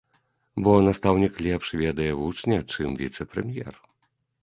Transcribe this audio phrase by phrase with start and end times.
[0.67, 3.75] Бо настаўнік лепш ведае вучня, чым віцэ-прэм'ер.